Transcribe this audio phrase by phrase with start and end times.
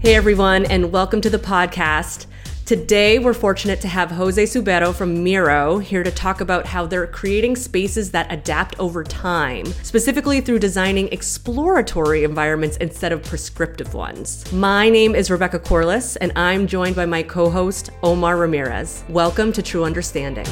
[0.00, 2.26] Hey everyone, and welcome to the podcast.
[2.70, 7.06] Today, we're fortunate to have José Subero from Miro here to talk about how they're
[7.06, 14.50] creating spaces that adapt over time, specifically through designing exploratory environments instead of prescriptive ones.
[14.52, 19.04] My name is Rebecca Corliss, and I'm joined by my co host, Omar Ramirez.
[19.08, 20.46] Welcome to True Understanding.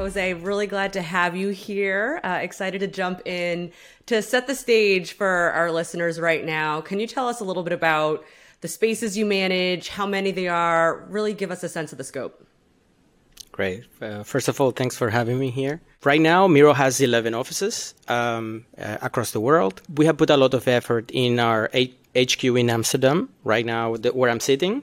[0.00, 2.20] José, really glad to have you here.
[2.24, 3.70] Uh, excited to jump in
[4.06, 6.80] to set the stage for our listeners right now.
[6.80, 8.24] Can you tell us a little bit about
[8.62, 11.04] the spaces you manage, how many they are?
[11.10, 12.46] Really give us a sense of the scope.
[13.52, 13.84] Great.
[14.00, 15.82] Uh, first of all, thanks for having me here.
[16.02, 19.82] Right now, Miro has 11 offices um, uh, across the world.
[19.94, 23.96] We have put a lot of effort in our H- HQ in Amsterdam, right now,
[23.96, 24.82] the, where I'm sitting.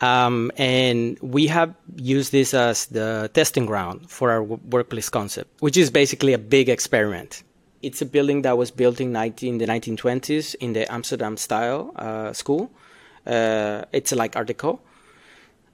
[0.00, 5.76] Um, and we have used this as the testing ground for our workplace concept, which
[5.76, 7.42] is basically a big experiment.
[7.82, 12.32] It's a building that was built in, 19, the 1920s in the Amsterdam style uh,
[12.32, 12.70] school.
[13.26, 14.80] Uh, it's like Art Deco.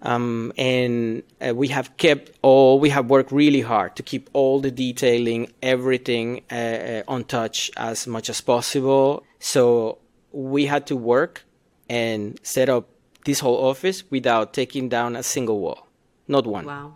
[0.03, 4.61] Um, and uh, we have kept all, we have worked really hard to keep all
[4.61, 9.25] the detailing, everything uh, uh, on touch as much as possible.
[9.41, 9.99] So
[10.33, 11.45] we had to work
[11.89, 12.89] and set up
[13.27, 15.87] this whole office without taking down a single wall,
[16.27, 16.65] not one.
[16.65, 16.95] Wow.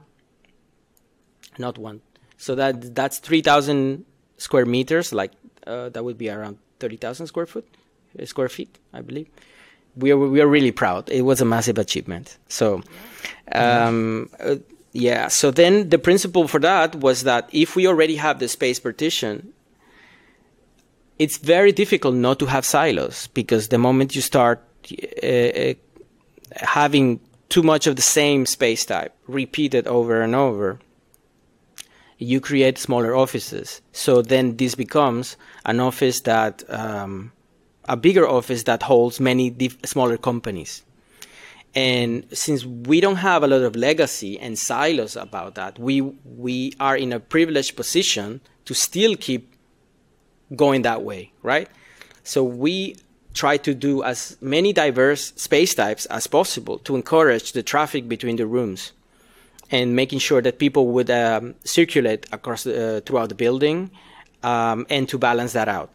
[1.59, 2.01] Not one.
[2.39, 4.07] So that that's three thousand
[4.39, 5.13] square meters.
[5.13, 5.33] Like
[5.67, 7.67] uh, that would be around thirty thousand square foot,
[8.19, 9.29] uh, square feet, I believe.
[9.97, 11.11] We are we are really proud.
[11.11, 12.39] It was a massive achievement.
[12.49, 12.83] So,
[13.53, 14.57] um, uh,
[14.93, 15.29] yeah.
[15.29, 19.53] So then the principle for that was that if we already have the space partition,
[21.19, 24.65] it's very difficult not to have silos because the moment you start
[25.23, 25.75] uh, uh
[26.57, 30.79] having too much of the same space type repeated over and over,
[32.19, 33.81] you create smaller offices.
[33.93, 37.33] So then this becomes an office that, um,
[37.89, 40.85] a bigger office that holds many diff- smaller companies.
[41.75, 46.75] And since we don't have a lot of legacy and silos about that, we, we
[46.79, 49.55] are in a privileged position to still keep
[50.55, 51.69] going that way, right?
[52.23, 52.97] So we
[53.35, 58.37] try to do as many diverse space types as possible to encourage the traffic between
[58.37, 58.93] the rooms
[59.71, 63.91] and making sure that people would um, circulate across uh, throughout the building
[64.43, 65.91] um, and to balance that out.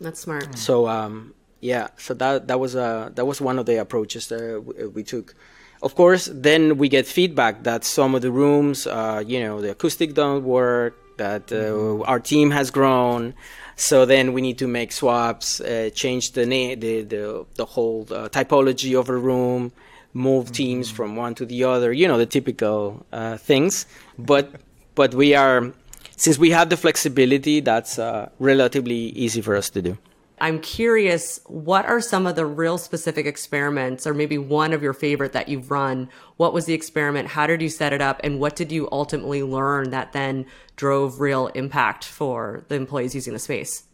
[0.00, 0.50] That's smart.
[0.50, 0.58] Mm.
[0.58, 4.62] So um, yeah, so that that was uh, that was one of the approaches that
[4.64, 5.34] we, we, took.
[5.82, 9.70] Of course, then we get feedback that some of the rooms, uh, you know, the
[9.70, 12.02] acoustic don't work, that uh, mm-hmm.
[12.06, 13.34] our team has grown,
[13.80, 18.06] so then we need to make swaps, uh, change the, na- the the the whole
[18.10, 19.72] uh, typology of a room,
[20.12, 20.52] move mm-hmm.
[20.52, 21.92] teams from one to the other.
[21.92, 23.86] You know the typical uh, things.
[24.18, 24.50] But
[24.94, 25.72] but we are
[26.16, 29.96] since we have the flexibility, that's uh, relatively easy for us to do.
[30.40, 34.92] I'm curious, what are some of the real specific experiments, or maybe one of your
[34.92, 36.08] favorite that you've run?
[36.36, 37.28] What was the experiment?
[37.28, 38.20] How did you set it up?
[38.24, 40.46] And what did you ultimately learn that then
[40.76, 43.84] drove real impact for the employees using the space?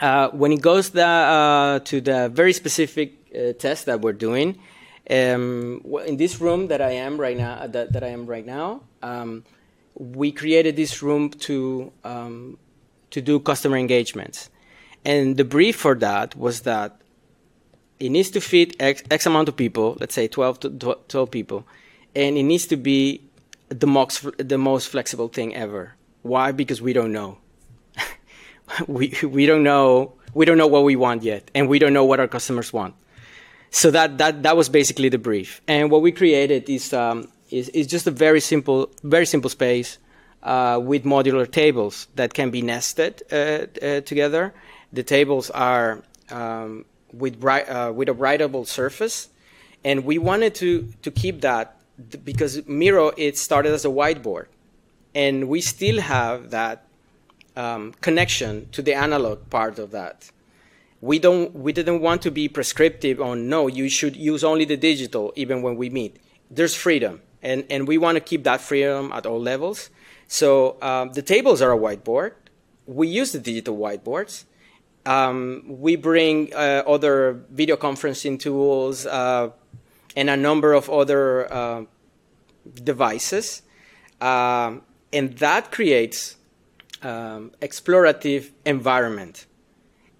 [0.00, 4.58] Uh, when it goes the, uh, to the very specific uh, test that we're doing,
[5.10, 8.82] um, in this room that I am right now, that, that I am right now,
[9.02, 9.44] um,
[9.94, 12.58] we created this room to um,
[13.10, 14.50] to do customer engagements.
[15.04, 17.00] And the brief for that was that
[18.00, 21.66] it needs to fit X, X amount of people, let's say 12 to 12 people,
[22.14, 23.22] and it needs to be
[23.68, 25.94] the most, the most flexible thing ever.
[26.22, 26.52] Why?
[26.52, 27.38] Because we don't know.
[28.86, 30.14] we, we don't know.
[30.32, 32.94] We don't know what we want yet, and we don't know what our customers want.
[33.70, 35.60] So that, that, that was basically the brief.
[35.68, 39.98] And what we created is, um, is, is just a very simple, very simple space
[40.42, 44.54] uh, with modular tables that can be nested uh, uh, together
[44.94, 49.28] the tables are um, with, uh, with a writable surface,
[49.84, 51.80] and we wanted to, to keep that
[52.24, 54.46] because Miro it started as a whiteboard,
[55.14, 56.86] and we still have that
[57.56, 60.30] um, connection to the analog part of that.
[61.00, 64.76] We don't we didn't want to be prescriptive on no you should use only the
[64.76, 66.16] digital even when we meet.
[66.50, 69.90] There's freedom, and and we want to keep that freedom at all levels.
[70.26, 72.32] So um, the tables are a whiteboard.
[72.86, 74.44] We use the digital whiteboards,
[75.06, 79.50] um, we bring uh, other video conferencing tools uh,
[80.16, 81.84] and a number of other uh,
[82.82, 83.62] devices,
[84.20, 86.36] um, and that creates
[87.02, 89.46] um, explorative environment.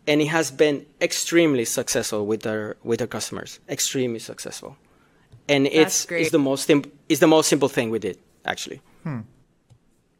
[0.06, 3.60] And it has been extremely successful with our with our customers.
[3.70, 4.76] Extremely successful,
[5.48, 6.70] and it's, it's the most
[7.08, 8.80] it's the most simple thing we did actually.
[9.02, 9.20] Hmm.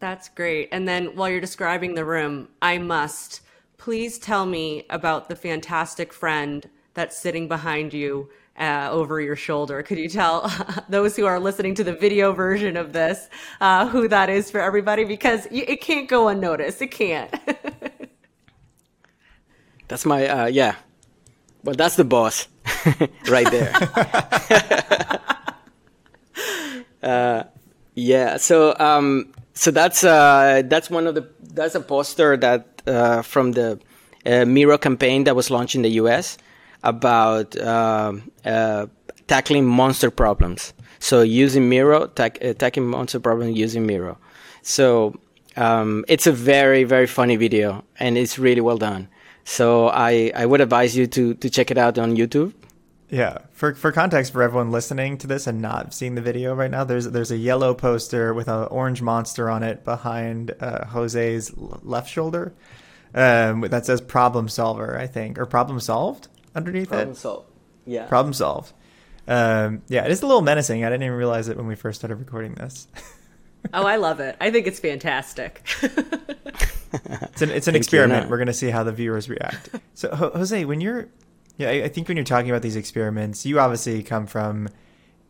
[0.00, 0.68] That's great.
[0.72, 3.40] And then while you're describing the room, I must
[3.76, 8.28] please tell me about the fantastic friend that's sitting behind you
[8.58, 9.82] uh, over your shoulder.
[9.82, 10.52] Could you tell
[10.88, 13.28] those who are listening to the video version of this
[13.60, 15.04] uh, who that is for everybody?
[15.04, 16.80] Because it can't go unnoticed.
[16.80, 17.34] It can't.
[19.88, 20.76] that's my, uh, yeah.
[21.64, 22.46] Well, that's the boss
[23.28, 23.72] right there.
[27.04, 27.44] Uh,
[27.94, 28.38] yeah.
[28.38, 33.52] So, um, so that's uh, that's one of the that's a poster that uh, from
[33.52, 33.78] the
[34.26, 36.38] uh, Miro campaign that was launched in the U.S.
[36.82, 38.86] about um, uh,
[39.26, 40.72] tackling monster problems.
[40.98, 44.18] So using Miro, tack, uh, tackling monster problems using Miro.
[44.62, 45.14] So
[45.56, 49.08] um, it's a very very funny video and it's really well done.
[49.44, 52.52] So I, I would advise you to to check it out on YouTube.
[53.14, 56.70] Yeah, for for context for everyone listening to this and not seeing the video right
[56.70, 61.56] now, there's there's a yellow poster with an orange monster on it behind uh, José's
[61.56, 62.54] left shoulder
[63.14, 66.26] um, that says "problem solver," I think, or "problem solved"
[66.56, 67.12] underneath problem it.
[67.12, 67.50] Problem solved.
[67.86, 68.06] Yeah.
[68.06, 68.72] Problem solved.
[69.28, 70.84] Um, yeah, it is a little menacing.
[70.84, 72.88] I didn't even realize it when we first started recording this.
[73.72, 74.34] oh, I love it.
[74.40, 75.62] I think it's fantastic.
[75.82, 78.28] it's an it's an experiment.
[78.28, 79.68] We're gonna see how the viewers react.
[79.94, 81.08] So, José, when you're
[81.56, 84.68] yeah, I think when you're talking about these experiments, you obviously come from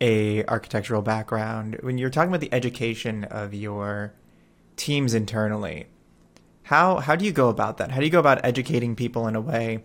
[0.01, 1.79] a architectural background.
[1.83, 4.15] When you're talking about the education of your
[4.77, 5.87] teams internally,
[6.63, 7.91] how how do you go about that?
[7.91, 9.85] How do you go about educating people in a way,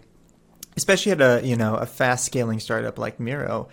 [0.77, 3.68] especially at a you know a fast scaling startup like Miro?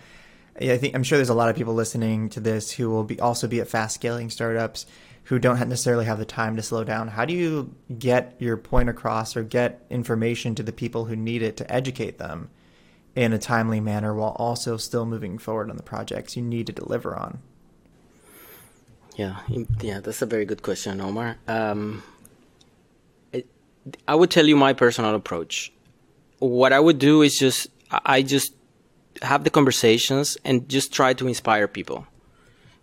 [0.59, 3.19] I think I'm sure there's a lot of people listening to this who will be
[3.19, 4.87] also be at fast scaling startups
[5.27, 7.09] who don't necessarily have the time to slow down.
[7.09, 11.41] How do you get your point across or get information to the people who need
[11.41, 12.49] it to educate them
[13.13, 16.73] in a timely manner while also still moving forward on the projects you need to
[16.73, 17.39] deliver on?
[19.17, 19.39] Yeah,
[19.81, 21.35] yeah, that's a very good question, Omar.
[21.47, 22.03] Um,
[23.33, 23.47] it,
[24.07, 25.73] I would tell you my personal approach.
[26.39, 28.53] What I would do is just I just
[29.21, 32.07] have the conversations and just try to inspire people,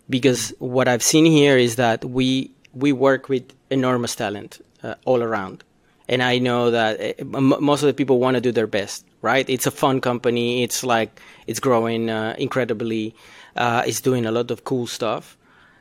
[0.09, 5.23] because what I've seen here is that we we work with enormous talent uh, all
[5.23, 5.63] around,
[6.09, 9.49] and I know that uh, most of the people want to do their best right?
[9.49, 10.61] It's a fun company.
[10.61, 13.15] It's like it's growing uh, incredibly.
[13.55, 15.35] Uh, it's doing a lot of cool stuff.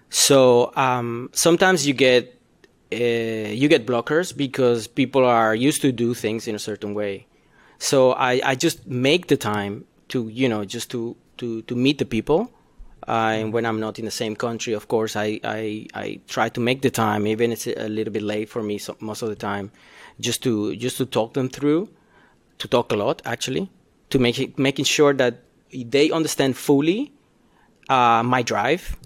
[0.08, 2.40] So um, sometimes you get
[2.90, 7.26] uh, you get blockers because people are used to do things in a certain way.
[7.78, 11.98] So I, I just make the time to you know just to to to meet
[11.98, 12.50] the people.
[13.06, 16.48] Uh, and when I'm not in the same country, of course, I, I, I try
[16.48, 19.22] to make the time, even if it's a little bit late for me so, most
[19.22, 19.70] of the time,
[20.20, 21.88] just to just to talk them through
[22.58, 23.68] to talk a lot actually
[24.10, 25.42] to make it, making sure that
[25.72, 27.12] they understand fully
[27.88, 28.96] uh, my drive.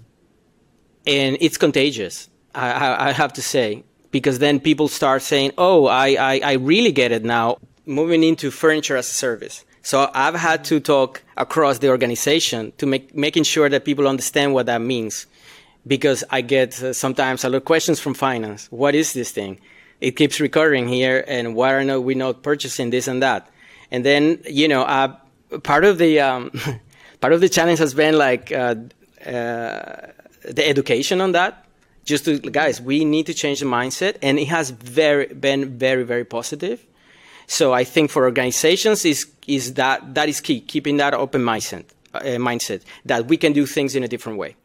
[1.07, 6.09] And it's contagious I, I, have to say because then people start saying oh I,
[6.19, 7.57] I, I really get it now.
[7.85, 12.85] Moving into furniture as a service so i've had to talk across the organization to
[12.85, 15.25] make making sure that people understand what that means
[15.87, 19.59] because i get uh, sometimes a lot of questions from finance what is this thing
[20.01, 23.49] it keeps recurring here, and why are not we not purchasing this and that?
[23.91, 25.15] And then you know, uh,
[25.63, 26.51] part of the um,
[27.21, 28.75] part of the challenge has been like uh,
[29.25, 30.07] uh,
[30.43, 31.65] the education on that.
[32.05, 36.03] Just to guys, we need to change the mindset, and it has very been very
[36.03, 36.85] very positive.
[37.47, 41.85] So I think for organizations is is that that is key, keeping that open mindset,
[42.13, 44.55] uh, mindset that we can do things in a different way.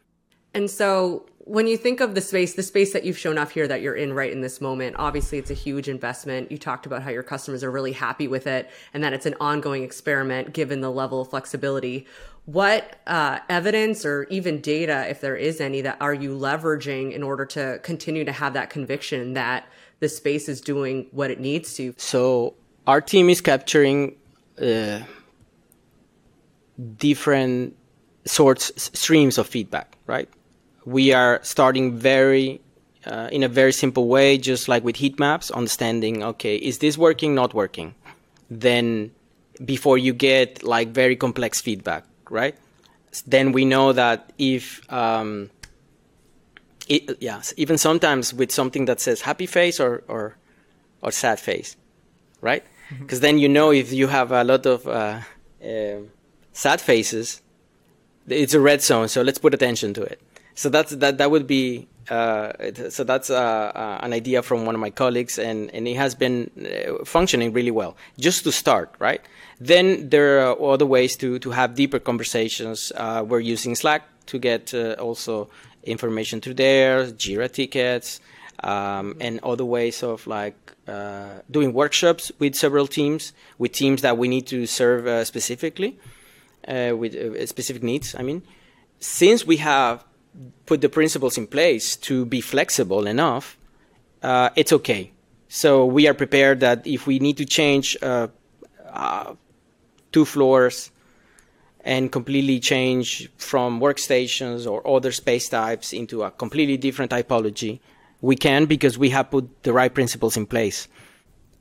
[0.53, 3.69] And so when you think of the space, the space that you've shown off here
[3.69, 6.51] that you're in right in this moment, obviously it's a huge investment.
[6.51, 9.35] You talked about how your customers are really happy with it and that it's an
[9.41, 12.07] ongoing experiment given the level of flexibility.
[12.47, 17.23] What uh, evidence or even data, if there is any, that are you leveraging in
[17.23, 19.67] order to continue to have that conviction that
[20.01, 21.95] the space is doing what it needs to?
[21.99, 22.55] So
[22.87, 24.17] our team is capturing
[24.61, 25.01] uh,
[26.97, 27.77] different
[28.25, 30.29] sorts streams of feedback, right?
[30.85, 32.61] we are starting very
[33.07, 36.97] uh, in a very simple way, just like with heat maps, understanding, okay, is this
[36.97, 37.95] working, not working?
[38.51, 39.11] Then
[39.63, 42.57] before you get like very complex feedback, right?
[43.27, 45.51] Then we know that if, um,
[46.89, 50.37] it, yeah, even sometimes with something that says happy face or, or,
[51.03, 51.77] or sad face,
[52.41, 52.65] right?
[53.01, 53.27] Because mm-hmm.
[53.27, 55.21] then you know if you have a lot of uh,
[55.65, 55.97] uh,
[56.53, 57.41] sad faces,
[58.29, 60.21] it's a red zone, so let's put attention to it
[60.55, 62.53] so that's that that would be uh,
[62.91, 66.15] so that's uh, uh, an idea from one of my colleagues, and, and it has
[66.15, 67.97] been uh, functioning really well.
[68.19, 69.23] Just to start, right?
[69.59, 72.93] Then there are other ways to, to have deeper conversations.
[72.99, 75.49] We're using Slack to get also
[75.85, 78.21] information through there, Jira tickets.
[78.63, 80.57] Um, and other ways of like
[80.87, 85.99] uh, doing workshops with several teams, with teams that we need to serve uh, specifically,
[86.69, 88.15] uh, with uh, specific needs.
[88.15, 88.43] I mean,
[89.01, 90.05] since we have
[90.67, 93.57] put the principles in place to be flexible enough,
[94.23, 95.13] uh, it's okay.
[95.49, 98.29] So we are prepared that if we need to change uh,
[100.13, 100.91] two floors
[101.85, 107.81] and completely change from workstations or other space types into a completely different typology,
[108.25, 110.89] we can because we have put the right principles in place.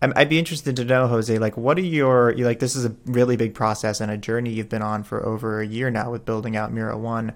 [0.01, 3.37] I'd be interested to know, José, like, what are your, like, this is a really
[3.37, 6.57] big process and a journey you've been on for over a year now with building
[6.57, 7.33] out Miro One.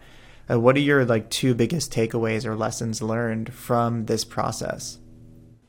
[0.50, 5.00] Uh, what are your, like, two biggest takeaways or lessons learned from this process?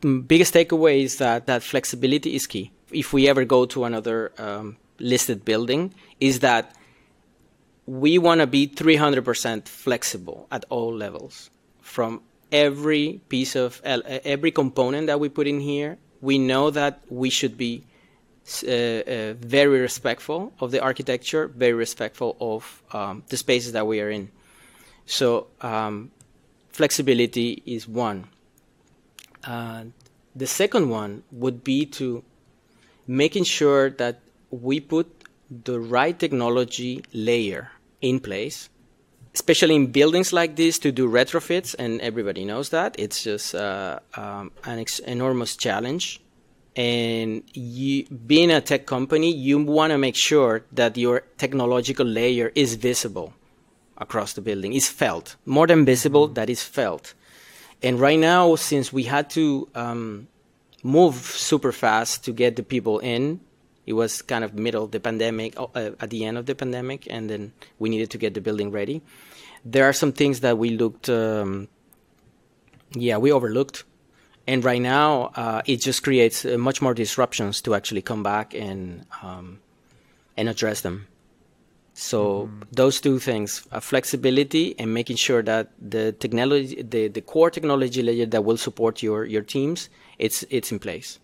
[0.01, 2.73] Mm, biggest takeaway is that, that flexibility is key.
[2.91, 6.75] If we ever go to another um, listed building, is that
[7.87, 11.51] we want to be 300% flexible at all levels
[11.81, 17.31] from every piece of every component that we put in here, we know that we
[17.31, 17.85] should be
[18.63, 24.01] uh, uh, very respectful of the architecture, very respectful of um, the spaces that we
[24.01, 24.31] are in.
[25.05, 26.11] So um,
[26.71, 28.29] flexibility is one.
[29.45, 29.85] Uh,
[30.35, 32.25] the second one would be to
[33.07, 38.69] making sure that we put the right technology layer in place
[39.39, 42.97] especially in buildings like this to do retrofits and everybody knows that.
[42.99, 46.21] It's just uh, um, an ex- enormous challenge.
[46.75, 52.51] And you, being a tech company you want to make sure that your technological layer
[52.57, 53.33] is visible
[53.97, 54.73] across the building.
[54.73, 55.37] Is felt.
[55.47, 56.35] More than visible mm-hmm.
[56.35, 57.15] that is felt.
[57.81, 60.27] And right now since we had to um,
[60.83, 63.41] move super fast to get the people in
[63.89, 67.07] it was kind of middle of the pandemic, uh, at the end of the pandemic,
[67.09, 69.01] and then we needed to get the building ready.
[69.65, 71.69] There are some things that we looked, um,
[72.93, 73.85] yeah, we overlooked,
[74.47, 78.55] and right now uh, it just creates uh, much more disruptions to actually come back
[78.55, 79.61] and um,
[80.37, 81.07] and address them.
[81.95, 82.63] So mm-hmm.
[82.71, 88.03] those two things, uh, flexibility and making sure that the technology, the, the core technology
[88.03, 91.19] layer that will support your, your teams, it's it's in place.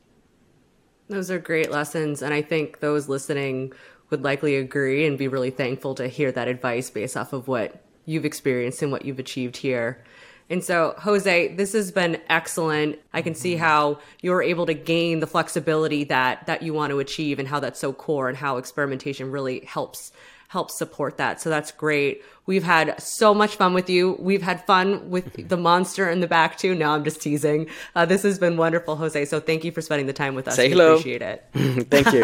[1.08, 2.22] Those are great lessons.
[2.22, 3.72] And I think those listening
[4.10, 7.82] would likely agree and be really thankful to hear that advice based off of what
[8.06, 10.02] you've experienced and what you've achieved here.
[10.50, 12.98] And so, José, this has been excellent.
[13.14, 16.98] I can see how you're able to gain the flexibility that that you want to
[16.98, 20.12] achieve and how that's so core and how experimentation really helps
[20.54, 21.40] helps support that.
[21.42, 22.22] So that's great.
[22.46, 24.02] We've had so much fun with you.
[24.20, 26.72] We've had fun with the monster in the back too.
[26.82, 27.66] No, I'm just teasing.
[27.96, 29.26] Uh, this has been wonderful, José.
[29.26, 30.54] So thank you for spending the time with us.
[30.54, 30.92] Say we hello.
[30.94, 31.38] Appreciate it.
[31.94, 32.22] thank you.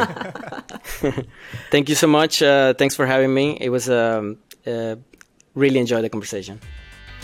[1.73, 2.41] thank you so much.
[2.41, 3.59] Uh, thanks for having me.
[3.61, 4.95] It was um, uh,
[5.55, 6.61] really enjoyed the conversation.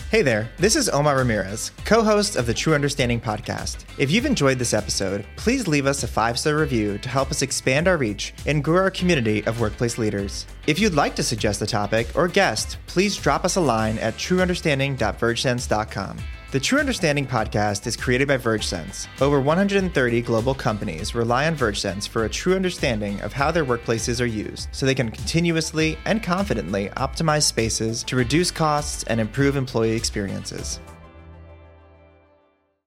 [0.08, 3.84] Hey there, this is Omar Ramirez, co host of the True Understanding podcast.
[3.98, 7.42] If you've enjoyed this episode, please leave us a five star review to help us
[7.42, 10.46] expand our reach and grow our community of workplace leaders.
[10.68, 14.14] If you'd like to suggest a topic or guest, please drop us a line at
[14.14, 16.18] trueunderstanding.vergesense.com.
[16.56, 19.08] The True Understanding podcast is created by VergeSense.
[19.20, 24.22] Over 130 global companies rely on VergeSense for a true understanding of how their workplaces
[24.22, 29.54] are used, so they can continuously and confidently optimize spaces to reduce costs and improve
[29.54, 30.80] employee experiences.